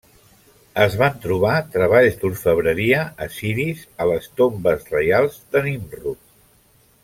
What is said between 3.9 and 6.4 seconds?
a les tombes reals de Nimrud.